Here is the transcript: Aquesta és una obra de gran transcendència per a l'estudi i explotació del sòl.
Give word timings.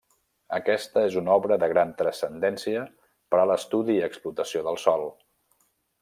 Aquesta 0.57 1.01
és 1.09 1.17
una 1.21 1.35
obra 1.41 1.57
de 1.63 1.67
gran 1.73 1.91
transcendència 1.99 2.81
per 3.35 3.41
a 3.41 3.47
l'estudi 3.53 3.97
i 3.99 4.03
explotació 4.11 4.65
del 4.69 4.81
sòl. 4.89 5.05